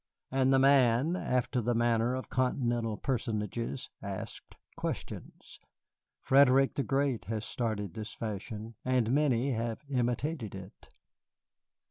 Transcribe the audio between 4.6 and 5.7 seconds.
questions.